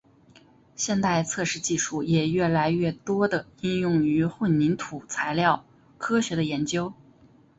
[0.75, 5.63] 现代测试技术也越来越多地应用于混凝土材料
[5.99, 6.91] 科学的研究。